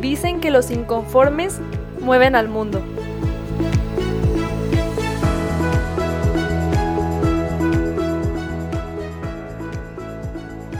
[0.00, 1.58] Dicen que los inconformes
[2.00, 2.82] mueven al mundo.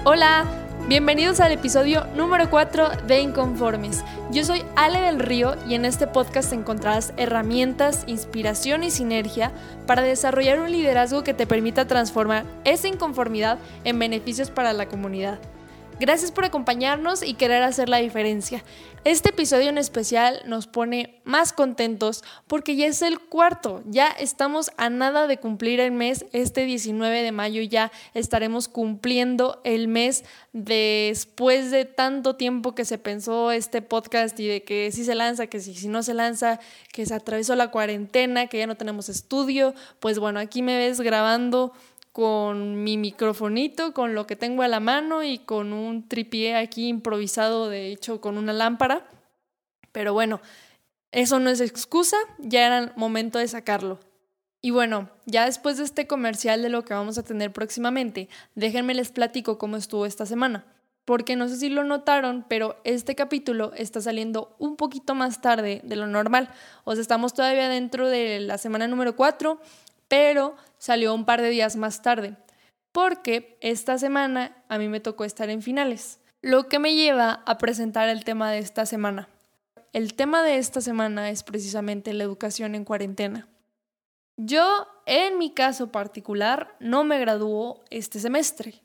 [0.04, 0.46] Hola,
[0.88, 4.02] bienvenidos al episodio número 4 de Inconformes.
[4.30, 9.52] Yo soy Ale del Río y en este podcast encontrarás herramientas, inspiración y sinergia
[9.86, 15.38] para desarrollar un liderazgo que te permita transformar esa inconformidad en beneficios para la comunidad.
[16.00, 18.64] Gracias por acompañarnos y querer hacer la diferencia.
[19.04, 24.70] Este episodio en especial nos pone más contentos porque ya es el cuarto, ya estamos
[24.78, 30.24] a nada de cumplir el mes, este 19 de mayo ya estaremos cumpliendo el mes
[30.54, 35.48] después de tanto tiempo que se pensó este podcast y de que si se lanza,
[35.48, 36.60] que si, no se lanza,
[36.92, 41.00] que se atravesó la cuarentena, que ya no tenemos estudio, pues bueno, aquí me ves
[41.02, 41.72] grabando
[42.12, 46.88] con mi microfonito, con lo que tengo a la mano y con un tripié aquí
[46.88, 49.06] improvisado, de hecho, con una lámpara.
[49.92, 50.40] Pero bueno,
[51.12, 54.00] eso no es excusa, ya era momento de sacarlo.
[54.62, 58.94] Y bueno, ya después de este comercial de lo que vamos a tener próximamente, déjenme
[58.94, 60.66] les platico cómo estuvo esta semana.
[61.06, 65.80] Porque no sé si lo notaron, pero este capítulo está saliendo un poquito más tarde
[65.82, 66.50] de lo normal.
[66.84, 69.60] O estamos todavía dentro de la semana número 4
[70.10, 72.36] pero salió un par de días más tarde,
[72.90, 77.58] porque esta semana a mí me tocó estar en finales, lo que me lleva a
[77.58, 79.28] presentar el tema de esta semana.
[79.92, 83.48] El tema de esta semana es precisamente la educación en cuarentena.
[84.36, 88.82] Yo, en mi caso particular, no me graduó este semestre,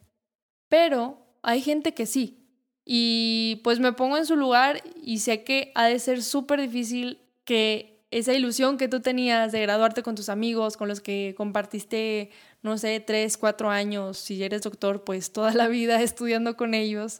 [0.69, 2.45] pero hay gente que sí.
[2.85, 7.19] Y pues me pongo en su lugar y sé que ha de ser súper difícil
[7.45, 12.31] que esa ilusión que tú tenías de graduarte con tus amigos, con los que compartiste,
[12.61, 17.19] no sé, tres, cuatro años, si eres doctor, pues toda la vida estudiando con ellos.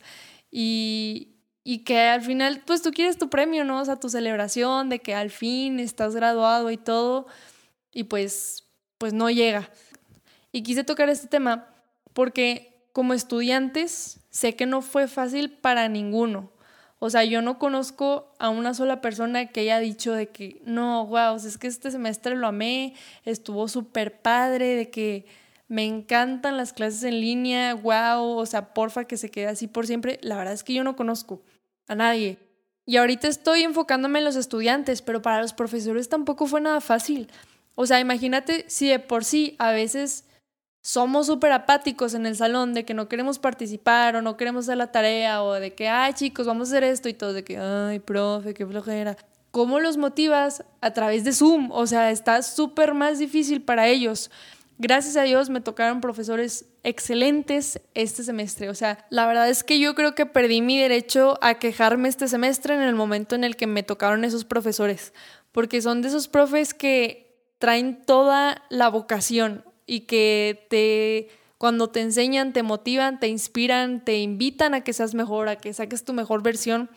[0.52, 3.82] Y, y que al final, pues tú quieres tu premio, ¿no?
[3.82, 7.28] O sea, tu celebración de que al fin estás graduado y todo,
[7.94, 8.64] y pues,
[8.98, 9.70] pues no llega.
[10.54, 11.68] Y quise tocar este tema
[12.14, 16.55] porque como estudiantes sé que no fue fácil para ninguno.
[17.00, 21.06] O sea, yo no conozco a una sola persona que haya dicho de que, no,
[21.08, 22.94] wow, es que este semestre lo amé,
[23.26, 25.26] estuvo súper padre, de que
[25.68, 29.88] me encantan las clases en línea, wow, o sea, porfa que se quede así por
[29.88, 30.20] siempre.
[30.22, 31.42] La verdad es que yo no conozco
[31.88, 32.38] a nadie.
[32.86, 37.30] Y ahorita estoy enfocándome en los estudiantes, pero para los profesores tampoco fue nada fácil.
[37.74, 40.25] O sea, imagínate si de por sí a veces
[40.86, 44.78] somos súper apáticos en el salón de que no queremos participar o no queremos hacer
[44.78, 47.58] la tarea o de que, ay chicos, vamos a hacer esto y todo, de que,
[47.58, 49.18] ay, profe, qué flojera.
[49.50, 50.64] ¿Cómo los motivas?
[50.82, 51.72] A través de Zoom.
[51.72, 54.30] O sea, está súper más difícil para ellos.
[54.78, 58.70] Gracias a Dios me tocaron profesores excelentes este semestre.
[58.70, 62.28] O sea, la verdad es que yo creo que perdí mi derecho a quejarme este
[62.28, 65.14] semestre en el momento en el que me tocaron esos profesores.
[65.52, 72.02] Porque son de esos profes que traen toda la vocación y que te cuando te
[72.02, 76.14] enseñan, te motivan, te inspiran, te invitan a que seas mejor, a que saques tu
[76.14, 76.90] mejor versión.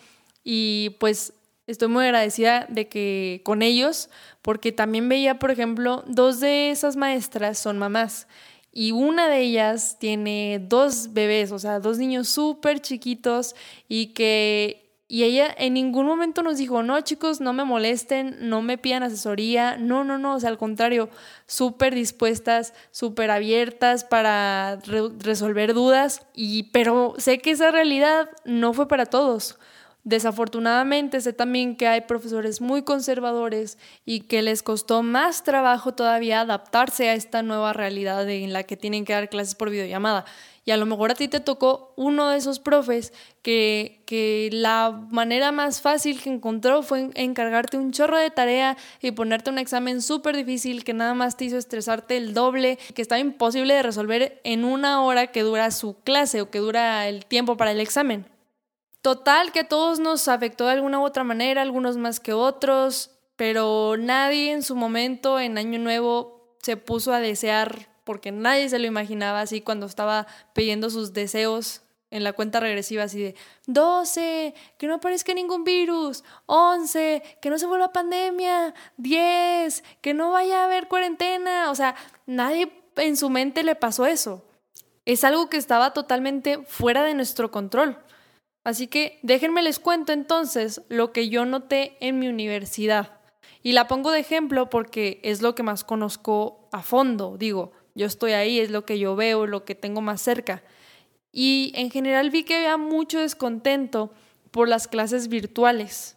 [0.43, 1.33] Y pues
[1.67, 4.11] estoy muy agradecida de que con ellos
[4.43, 8.27] porque también veía, por ejemplo, dos de esas maestras son mamás
[8.73, 13.55] y una de ellas tiene dos bebés, o sea, dos niños súper chiquitos
[13.89, 18.61] y que y ella en ningún momento nos dijo, no chicos, no me molesten, no
[18.61, 21.09] me pidan asesoría, no, no, no, o sea, al contrario,
[21.47, 24.79] súper dispuestas, súper abiertas para
[25.19, 29.59] resolver dudas, y, pero sé que esa realidad no fue para todos.
[30.05, 33.77] Desafortunadamente sé también que hay profesores muy conservadores
[34.07, 38.77] y que les costó más trabajo todavía adaptarse a esta nueva realidad en la que
[38.77, 40.25] tienen que dar clases por videollamada.
[40.69, 44.91] Y a lo mejor a ti te tocó uno de esos profes que, que la
[45.11, 50.03] manera más fácil que encontró fue encargarte un chorro de tarea y ponerte un examen
[50.03, 54.43] súper difícil que nada más te hizo estresarte el doble, que estaba imposible de resolver
[54.45, 58.27] en una hora que dura su clase o que dura el tiempo para el examen.
[59.01, 63.13] Total, que a todos nos afectó de alguna u otra manera, algunos más que otros,
[63.37, 68.79] pero nadie en su momento, en Año Nuevo, se puso a desear porque nadie se
[68.79, 73.35] lo imaginaba así cuando estaba pidiendo sus deseos en la cuenta regresiva así de
[73.67, 80.31] 12, que no aparezca ningún virus, 11, que no se vuelva pandemia, 10, que no
[80.31, 84.43] vaya a haber cuarentena, o sea, nadie en su mente le pasó eso.
[85.05, 87.99] Es algo que estaba totalmente fuera de nuestro control.
[88.65, 93.21] Así que déjenme les cuento entonces lo que yo noté en mi universidad.
[93.63, 97.37] Y la pongo de ejemplo porque es lo que más conozco a fondo.
[97.37, 100.63] Digo, yo estoy ahí, es lo que yo veo, lo que tengo más cerca.
[101.33, 104.13] Y en general vi que había mucho descontento
[104.53, 106.17] por las clases virtuales.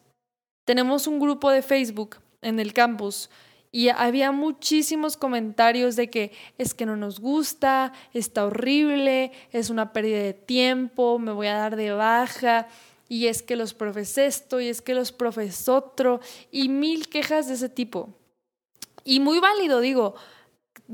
[0.63, 3.31] Tenemos un grupo de Facebook en el campus
[3.71, 9.91] y había muchísimos comentarios de que es que no nos gusta, está horrible, es una
[9.91, 12.67] pérdida de tiempo, me voy a dar de baja,
[13.09, 16.19] y es que los profes esto, y es que los profes otro,
[16.51, 18.09] y mil quejas de ese tipo.
[19.03, 20.15] Y muy válido, digo,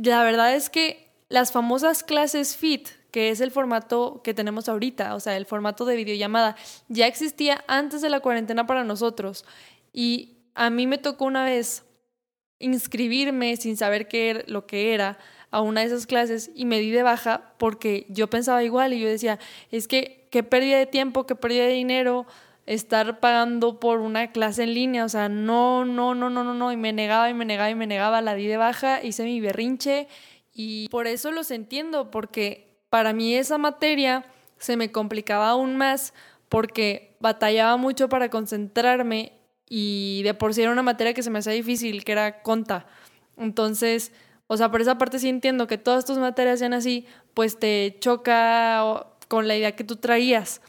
[0.04, 5.16] la verdad es que las famosas clases FIT, que es el formato que tenemos ahorita,
[5.16, 6.56] o sea, el formato de videollamada,
[6.88, 9.46] ya existía antes de la cuarentena para nosotros.
[9.92, 11.84] Y a mí me tocó una vez
[12.60, 15.18] inscribirme sin saber qué era, lo que era
[15.52, 19.00] a una de esas clases y me di de baja porque yo pensaba igual y
[19.00, 19.40] yo decía,
[19.72, 22.26] es que qué pérdida de tiempo, qué pérdida de dinero
[22.68, 26.72] estar pagando por una clase en línea, o sea, no, no, no, no, no, no,
[26.72, 29.40] y me negaba y me negaba y me negaba, la di de baja, hice mi
[29.40, 30.08] berrinche
[30.54, 34.26] y por eso los entiendo, porque para mí esa materia
[34.58, 36.14] se me complicaba aún más
[36.50, 39.34] porque batallaba mucho para concentrarme
[39.70, 42.86] y de por sí era una materia que se me hacía difícil, que era conta.
[43.38, 44.12] Entonces,
[44.48, 47.98] o sea, por esa parte sí entiendo que todas tus materias sean así, pues te
[48.00, 50.62] choca con la idea que tú traías.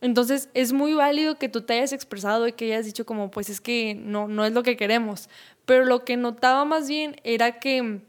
[0.00, 3.50] Entonces, es muy válido que tú te hayas expresado y que hayas dicho como, pues
[3.50, 5.28] es que no, no es lo que queremos.
[5.64, 8.00] Pero lo que notaba más bien era que,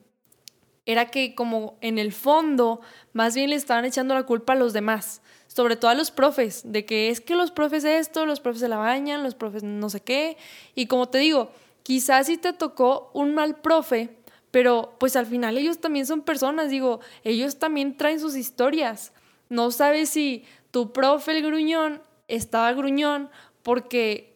[0.85, 2.81] era que como en el fondo,
[3.13, 5.21] más bien le estaban echando la culpa a los demás
[5.53, 8.69] sobre todo a los profes, de que es que los profes esto, los profes se
[8.69, 10.37] la bañan, los profes no sé qué.
[10.75, 11.51] Y como te digo,
[11.83, 14.15] quizás si te tocó un mal profe,
[14.51, 19.11] pero pues al final ellos también son personas, digo, ellos también traen sus historias.
[19.49, 23.29] No sabes si tu profe, el gruñón, estaba gruñón
[23.61, 24.31] porque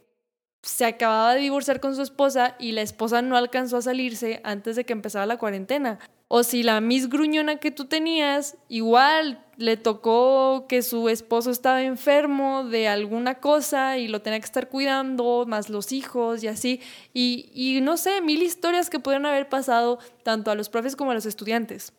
[0.61, 4.75] se acababa de divorciar con su esposa y la esposa no alcanzó a salirse antes
[4.75, 5.99] de que empezara la cuarentena.
[6.27, 11.83] O si la Miss Gruñona que tú tenías, igual le tocó que su esposo estaba
[11.83, 16.81] enfermo de alguna cosa y lo tenía que estar cuidando, más los hijos y así.
[17.13, 21.13] Y, no sé, mil historias que pudieron haber pasado tanto a los profes como a
[21.13, 21.93] los estudiantes.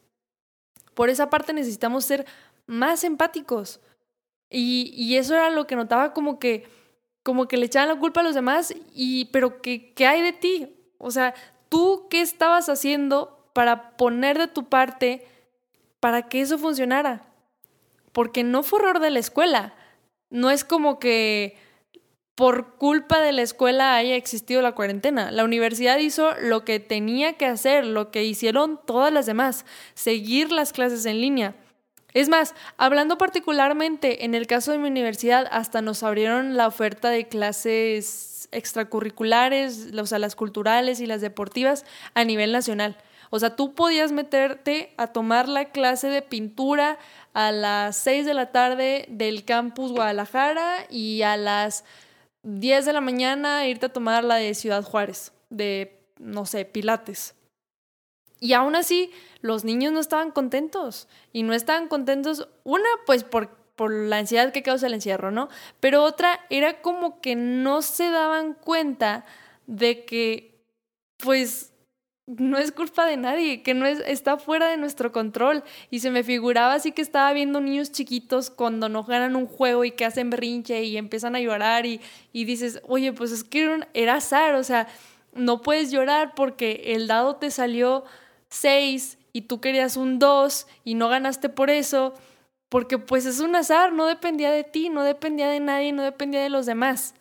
[0.95, 2.27] Por esa parte necesitamos ser
[2.67, 3.81] más empáticos.
[4.51, 6.69] Y, eso era lo que notaba como que,
[7.23, 10.33] como que le echaban la culpa a los demás, y, pero ¿qué, ¿qué hay de
[10.33, 10.69] ti?
[10.99, 11.35] O sea,
[11.69, 15.27] ¿tú qué estabas haciendo para poner de tu parte
[15.99, 17.27] para que eso funcionara.
[18.13, 19.75] Porque no fue error de la escuela.
[20.29, 21.57] No es como que
[22.35, 25.31] por culpa de la escuela haya existido la cuarentena.
[25.31, 29.65] La universidad hizo lo que tenía que hacer, lo que hicieron todas las demás,
[29.95, 31.57] seguir las clases en línea.
[32.17, 37.11] Es más, hablando particularmente en el caso de mi universidad, hasta nos abrieron la oferta
[37.11, 41.85] de clases extracurriculares, o sea, las culturales y las deportivas
[42.15, 42.97] a nivel nacional.
[43.29, 46.97] O sea, tú podías meterte a tomar la clase de pintura
[47.35, 51.85] a las 6 de la tarde del campus Guadalajara y a las
[52.45, 57.35] 10 de la mañana irte a tomar la de Ciudad Juárez, de, no sé, Pilates.
[58.41, 59.11] Y aún así,
[59.41, 61.09] los niños no estaban contentos.
[61.33, 65.49] Y no estaban contentos, una, pues por, por la ansiedad que causa el encierro, ¿no?
[65.81, 69.25] Pero otra era como que no se daban cuenta
[69.67, 70.63] de que,
[71.17, 71.73] pues,
[72.27, 75.63] no es culpa de nadie, que no es, está fuera de nuestro control.
[75.91, 79.85] Y se me figuraba así que estaba viendo niños chiquitos cuando no ganan un juego
[79.85, 82.01] y que hacen berrinche y empiezan a llorar y,
[82.33, 84.89] y dices, oye, pues es que era azar, o sea,
[85.35, 88.05] no puedes llorar porque el dado te salió
[88.51, 92.15] 6 y tú querías un 2 y no ganaste por eso,
[92.69, 96.43] porque pues es un azar, no dependía de ti, no dependía de nadie, no dependía
[96.43, 97.15] de los demás.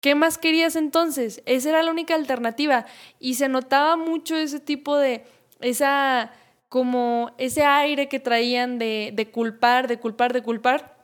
[0.00, 1.42] ¿Qué más querías entonces?
[1.44, 2.86] Esa era la única alternativa.
[3.18, 5.24] Y se notaba mucho ese tipo de,
[5.60, 6.32] esa,
[6.68, 10.96] como ese aire que traían de, de culpar, de culpar, de culpar.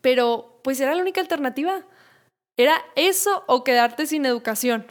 [0.00, 1.84] Pero pues era la única alternativa.
[2.56, 4.86] Era eso o quedarte sin educación.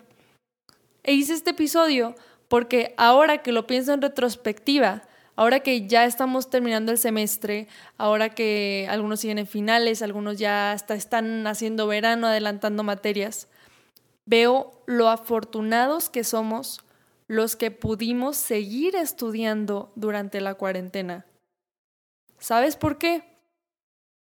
[1.03, 2.15] E hice este episodio
[2.47, 5.03] porque ahora que lo pienso en retrospectiva,
[5.37, 7.67] Ahora que ya estamos terminando el semestre,
[7.99, 13.47] ahora que algunos siguen en finales, algunos ya hasta están haciendo verano, adelantando materias,
[14.25, 16.83] veo lo afortunados que somos
[17.27, 21.27] los que pudimos seguir estudiando durante la cuarentena.
[22.39, 23.23] ¿Sabes por qué?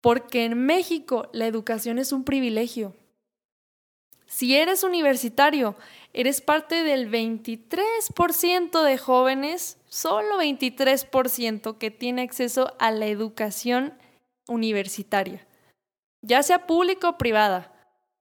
[0.01, 2.95] Porque en México la educación es un privilegio.
[4.35, 5.77] Si eres universitario,
[6.13, 13.97] eres parte del 23% de jóvenes, solo 23% que tiene acceso a la educación
[14.49, 15.47] universitaria,
[16.21, 17.73] ya sea pública o privada.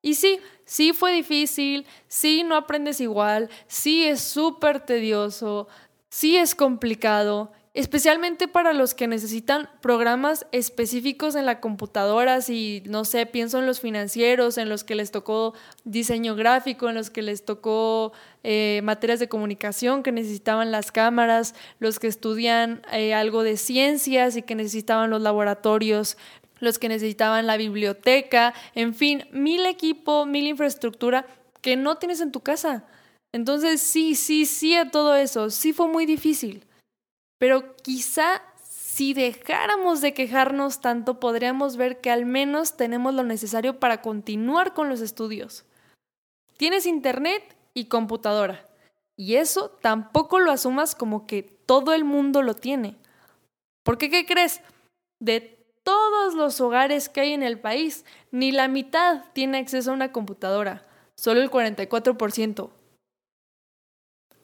[0.04, 5.68] Y sí, sí fue difícil, sí no aprendes igual, sí es súper tedioso,
[6.10, 13.04] sí es complicado especialmente para los que necesitan programas específicos en la computadora, si no
[13.04, 17.24] sé, pienso en los financieros, en los que les tocó diseño gráfico, en los que
[17.24, 18.14] les tocó
[18.44, 24.36] eh, materias de comunicación que necesitaban las cámaras, los que estudian eh, algo de ciencias
[24.36, 26.18] y que necesitaban los laboratorios,
[26.60, 31.26] los que necesitaban la biblioteca, en fin, mil equipo, mil infraestructura
[31.62, 32.86] que no tienes en tu casa.
[33.32, 36.66] Entonces sí, sí, sí a todo eso, sí fue muy difícil.
[37.44, 43.82] Pero quizá si dejáramos de quejarnos tanto, podríamos ver que al menos tenemos lo necesario
[43.82, 45.66] para continuar con los estudios.
[46.56, 48.66] Tienes internet y computadora.
[49.18, 52.96] Y eso tampoco lo asumas como que todo el mundo lo tiene.
[53.84, 54.62] ¿Por qué qué crees?
[55.20, 59.96] De todos los hogares que hay en el país, ni la mitad tiene acceso a
[59.96, 62.70] una computadora, solo el 44%.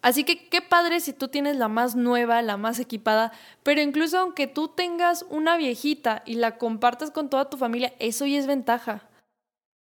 [0.02, 4.18] Así que qué padre si tú tienes la más nueva, la más equipada, pero incluso
[4.18, 8.48] aunque tú tengas una viejita y la compartas con toda tu familia, eso ya es
[8.48, 9.10] ventaja.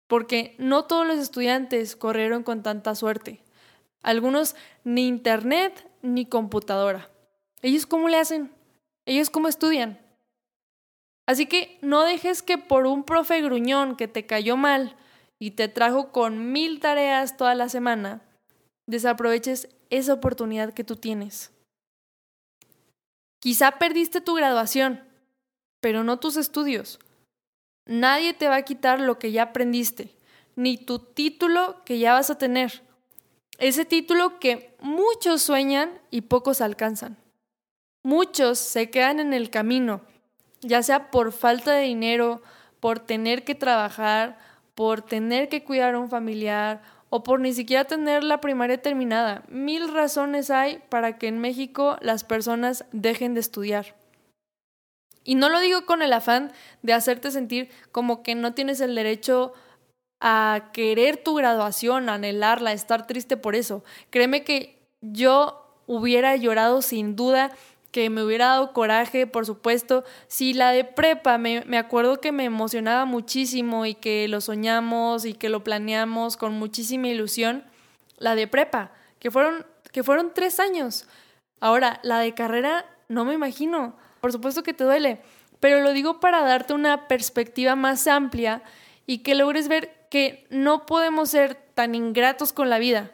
[0.06, 3.42] Porque no todos los estudiantes corrieron con tanta suerte.
[4.02, 4.54] Algunos
[4.85, 7.11] ni internet ni computadora.
[7.61, 8.52] ¿Ellos cómo le hacen?
[9.04, 9.99] ¿Ellos cómo estudian?
[11.26, 14.96] Así que no dejes que por un profe gruñón que te cayó mal
[15.38, 18.23] y te trajo con mil tareas toda la semana,
[18.87, 21.52] desaproveches esa oportunidad que tú tienes.
[23.40, 25.02] Quizá perdiste tu graduación,
[25.81, 26.99] pero no tus estudios.
[27.87, 30.16] Nadie te va a quitar lo que ya aprendiste,
[30.57, 32.83] ni tu título que ya vas a tener.
[33.59, 37.16] Ese título que muchos sueñan y pocos alcanzan.
[38.02, 40.02] Muchos se quedan en el camino
[40.66, 42.43] ya sea por falta de dinero,
[42.81, 44.38] por tener que trabajar,
[44.75, 46.83] por tener que cuidar a un familiar
[47.16, 49.42] o por ni siquiera tener la primaria terminada.
[49.49, 53.94] Mil razones hay para que en México las personas dejen de estudiar.
[55.25, 58.94] Y no lo digo con el afán de hacerte sentir como que no tienes el
[58.94, 59.54] derecho
[60.20, 63.82] a querer tu graduación, a anhelarla, a estar triste por eso.
[64.11, 67.50] Créeme que yo hubiera llorado sin duda
[67.90, 70.05] que me hubiera dado coraje, por supuesto.
[70.28, 75.25] Si la de prepa, me, me, acuerdo que me emocionaba muchísimo y que lo soñamos
[75.25, 77.64] y que lo planeamos con muchísima ilusión.
[78.19, 81.07] La de prepa, que fueron, que fueron tres años.
[81.61, 83.97] Ahora, la de carrera, no me imagino.
[84.21, 85.21] Por supuesto que te duele,
[85.61, 88.62] pero lo digo para darte una perspectiva más amplia
[89.07, 93.12] y que logres ver que no podemos ser tan ingratos con la vida.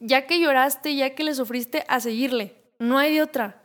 [0.00, 2.56] Ya que lloraste, ya que le sufriste, a seguirle.
[2.78, 3.59] No hay de otra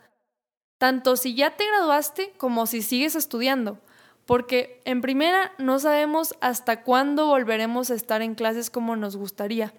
[0.78, 3.78] tanto si ya te graduaste como si sigues estudiando,
[4.26, 9.72] porque en primera no sabemos hasta cuándo volveremos a estar en clases como nos gustaría.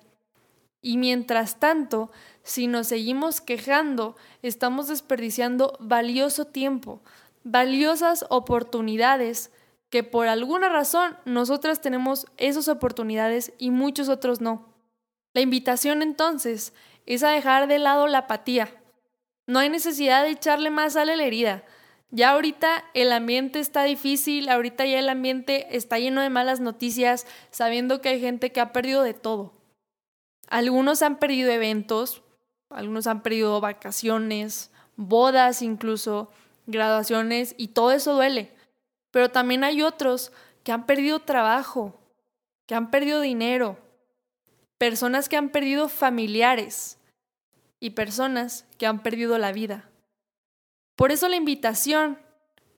[0.82, 2.12] Y mientras tanto,
[2.44, 7.02] si nos seguimos quejando, estamos desperdiciando valioso tiempo,
[7.44, 9.52] valiosas oportunidades
[9.90, 14.66] que por alguna razón nosotras tenemos esas oportunidades y muchos otros no.
[15.34, 16.74] La invitación entonces
[17.06, 18.77] es a dejar de lado la apatía,
[19.48, 21.64] no hay necesidad de echarle más sal a la herida.
[22.12, 27.26] Ya ahorita el ambiente está difícil, ahorita ya el ambiente está lleno de malas noticias,
[27.50, 29.54] sabiendo que hay gente que ha perdido de todo.
[30.48, 32.22] Algunos han perdido eventos,
[32.70, 36.30] algunos han perdido vacaciones, bodas incluso,
[36.66, 38.54] graduaciones y todo eso duele.
[39.12, 40.32] Pero también hay otros
[40.64, 42.00] que han perdido trabajo,
[42.66, 43.78] que han perdido dinero,
[44.78, 46.97] personas que han perdido familiares,
[47.80, 49.90] y personas que han perdido la vida.
[50.96, 52.20] Por eso la invitación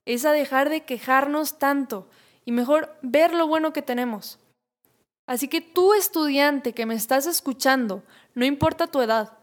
[0.06, 2.10] es a dejar de quejarnos tanto
[2.46, 4.39] y mejor ver lo bueno que tenemos.
[5.27, 8.03] Así que tú estudiante que me estás escuchando,
[8.34, 9.38] no importa tu edad,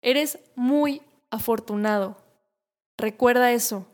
[0.00, 2.16] eres muy afortunado.
[2.96, 3.86] Recuerda eso.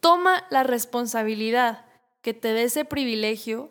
[0.00, 1.86] Toma la responsabilidad
[2.22, 3.70] que te dé ese privilegio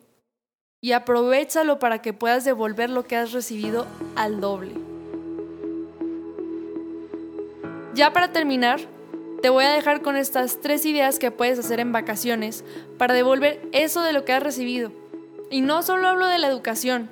[0.82, 4.91] y aprovechalo para que puedas devolver lo que has recibido al doble.
[7.94, 8.80] Ya para terminar,
[9.42, 12.64] te voy a dejar con estas tres ideas que puedes hacer en vacaciones
[12.98, 14.94] para devolver eso de lo que has recibido.
[15.50, 17.10] Y no solo hablo de la educación,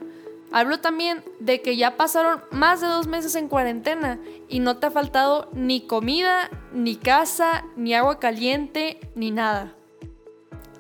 [0.53, 4.87] hablo también de que ya pasaron más de dos meses en cuarentena y no te
[4.87, 9.75] ha faltado ni comida, ni casa, ni agua caliente, ni nada.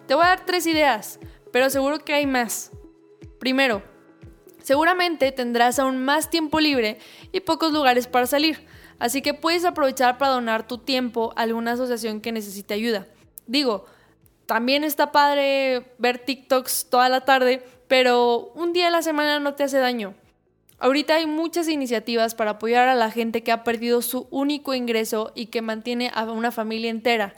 [0.07, 1.19] Te voy a dar tres ideas,
[1.51, 2.71] pero seguro que hay más.
[3.37, 3.83] Primero,
[4.63, 6.99] seguramente tendrás aún más tiempo libre
[7.33, 8.65] y pocos lugares para salir
[8.99, 13.07] Así que puedes aprovechar para donar tu tiempo a alguna asociación que necesite ayuda.
[13.47, 13.85] Digo,
[14.45, 19.55] también está padre ver TikToks toda la tarde, pero un día a la semana no
[19.55, 20.15] te hace daño.
[20.79, 25.31] Ahorita hay muchas iniciativas para apoyar a la gente que ha perdido su único ingreso
[25.35, 27.35] y que mantiene a una familia entera.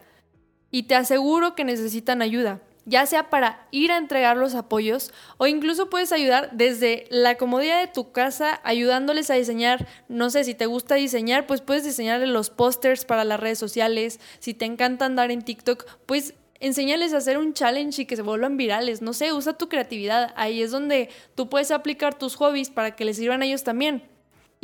[0.72, 5.48] Y te aseguro que necesitan ayuda ya sea para ir a entregar los apoyos o
[5.48, 10.56] incluso puedes ayudar desde la comodidad de tu casa ayudándoles a diseñar, no sé, si
[10.56, 15.06] te gusta diseñar, pues puedes diseñarle los pósters para las redes sociales, si te encanta
[15.06, 19.14] andar en TikTok, pues enséñales a hacer un challenge y que se vuelvan virales, no
[19.14, 23.18] sé, usa tu creatividad, ahí es donde tú puedes aplicar tus hobbies para que les
[23.18, 24.04] sirvan a ellos también.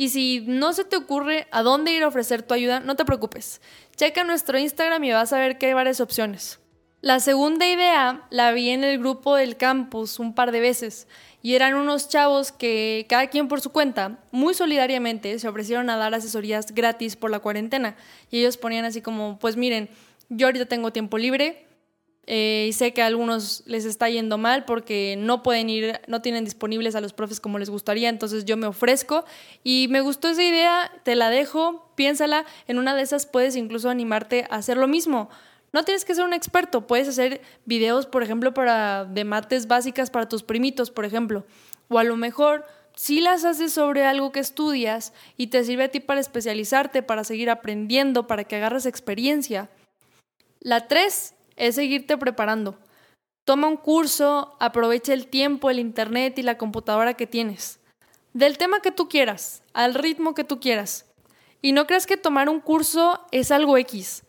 [0.00, 3.04] Y si no se te ocurre a dónde ir a ofrecer tu ayuda, no te
[3.04, 3.60] preocupes.
[3.96, 6.60] Checa nuestro Instagram y vas a ver que hay varias opciones.
[7.00, 11.06] La segunda idea la vi en el grupo del campus un par de veces
[11.42, 15.96] y eran unos chavos que cada quien por su cuenta, muy solidariamente, se ofrecieron a
[15.96, 17.96] dar asesorías gratis por la cuarentena.
[18.32, 19.88] Y ellos ponían así como, pues miren,
[20.28, 21.66] yo ahorita tengo tiempo libre
[22.26, 26.20] eh, y sé que a algunos les está yendo mal porque no pueden ir, no
[26.20, 29.24] tienen disponibles a los profes como les gustaría, entonces yo me ofrezco
[29.62, 33.88] y me gustó esa idea, te la dejo, piénsala, en una de esas puedes incluso
[33.88, 35.30] animarte a hacer lo mismo
[35.72, 40.10] no tienes que ser un experto, puedes hacer videos, por ejemplo, para de mates básicas
[40.10, 41.44] para tus primitos, por ejemplo.
[41.88, 45.88] O a lo mejor si las haces sobre algo que estudias y te sirve a
[45.88, 49.70] ti para especializarte, para seguir aprendiendo, para que agarres experiencia.
[50.60, 52.78] La tres es seguirte preparando.
[53.44, 57.78] Toma un curso, aprovecha el tiempo, el internet y la computadora que tienes.
[58.32, 61.06] Del tema que tú quieras, al ritmo que tú quieras.
[61.62, 64.24] Y no creas que tomar un curso es algo X.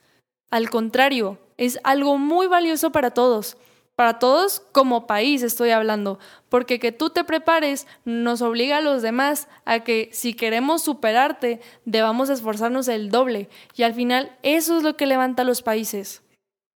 [0.50, 3.58] Al contrario, es algo muy valioso para todos.
[3.96, 9.02] Para todos como país estoy hablando, porque que tú te prepares nos obliga a los
[9.02, 14.84] demás a que si queremos superarte debamos esforzarnos el doble y al final eso es
[14.84, 16.22] lo que levanta a los países.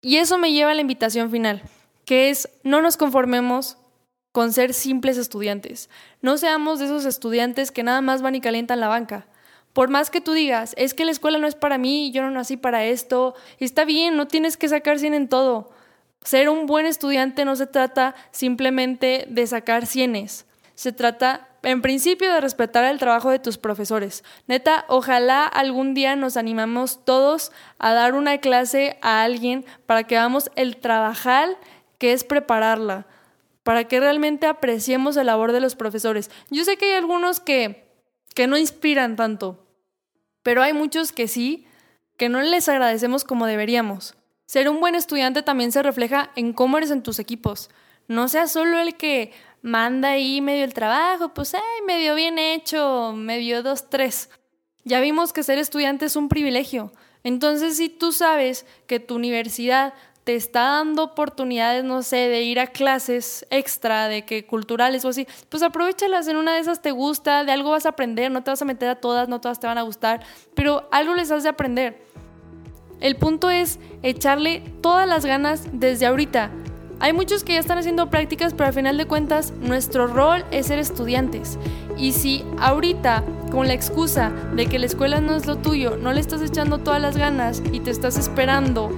[0.01, 1.61] Y eso me lleva a la invitación final,
[2.05, 3.77] que es no nos conformemos
[4.31, 5.91] con ser simples estudiantes.
[6.23, 9.27] No seamos de esos estudiantes que nada más van y calientan la banca.
[9.73, 12.31] Por más que tú digas, es que la escuela no es para mí, yo no
[12.31, 15.71] nací para esto, está bien, no tienes que sacar 100 en todo.
[16.23, 22.31] Ser un buen estudiante no se trata simplemente de sacar cienes, se trata en principio
[22.33, 24.23] de respetar el trabajo de tus profesores.
[24.47, 30.17] Neta, ojalá algún día nos animamos todos a dar una clase a alguien para que
[30.17, 31.49] hagamos el trabajar
[31.97, 33.05] que es prepararla,
[33.63, 36.31] para que realmente apreciemos el labor de los profesores.
[36.49, 37.90] Yo sé que hay algunos que
[38.41, 39.67] que no inspiran tanto,
[40.41, 41.67] pero hay muchos que sí,
[42.17, 44.15] que no les agradecemos como deberíamos.
[44.47, 47.69] Ser un buen estudiante también se refleja en cómo eres en tus equipos.
[48.07, 53.13] No seas solo el que manda ahí medio el trabajo, pues ay, medio bien hecho,
[53.15, 54.31] medio dos, tres.
[54.85, 56.91] Ya vimos que ser estudiante es un privilegio.
[57.23, 62.59] Entonces, si tú sabes que tu universidad te está dando oportunidades, no sé, de ir
[62.59, 66.91] a clases extra, de que culturales o así, pues aprovechalas, en una de esas te
[66.91, 69.59] gusta, de algo vas a aprender, no te vas a meter a todas, no todas
[69.59, 72.05] te van a gustar, pero algo les has de aprender.
[72.99, 76.51] El punto es echarle todas las ganas desde ahorita.
[76.99, 80.67] Hay muchos que ya están haciendo prácticas, pero al final de cuentas nuestro rol es
[80.67, 81.57] ser estudiantes.
[81.97, 86.13] Y si ahorita, con la excusa de que la escuela no es lo tuyo, no
[86.13, 88.91] le estás echando todas las ganas y te estás esperando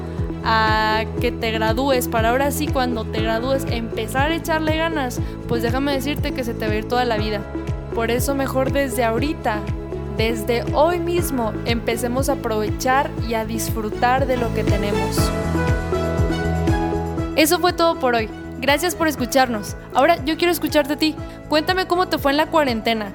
[0.44, 5.64] a que te gradúes para ahora sí cuando te gradúes empezar a echarle ganas, pues
[5.64, 7.42] déjame decirte que se te va a ir toda la vida.
[7.96, 9.60] Por eso mejor desde ahorita,
[10.18, 15.18] desde hoy mismo, empecemos a aprovechar y a disfrutar de lo que tenemos.
[17.36, 18.30] Eso fue todo por hoy.
[18.60, 19.76] Gracias por escucharnos.
[19.94, 21.16] Ahora yo quiero escucharte a ti.
[21.50, 23.12] Cuéntame cómo te fue en la cuarentena.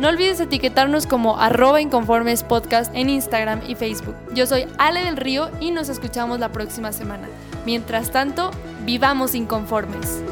[0.00, 4.14] No olvides etiquetarnos como arroba inconformes podcast en Instagram y Facebook.
[4.32, 7.28] Yo soy Ale del Río y nos escuchamos la próxima semana.
[7.66, 8.52] Mientras tanto,
[8.84, 10.22] vivamos inconformes.